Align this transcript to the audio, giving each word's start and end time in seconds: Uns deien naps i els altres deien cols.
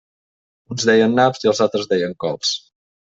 Uns 0.75 0.87
deien 0.89 1.13
naps 1.19 1.45
i 1.45 1.51
els 1.51 1.61
altres 1.65 1.85
deien 1.91 2.17
cols. 2.25 2.55